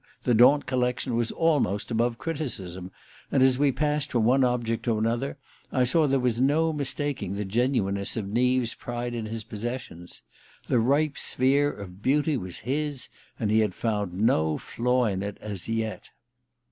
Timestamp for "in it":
15.05-15.37